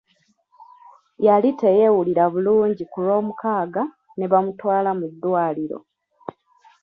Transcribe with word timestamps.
Yali 1.25 1.49
teyeewulira 1.59 2.23
bulungi 2.33 2.83
ku 2.91 2.97
Lwomukaaga 3.05 3.83
ne 4.17 4.25
bamutwala 4.31 4.89
mu 4.99 5.05
ddwaliro. 5.11 5.79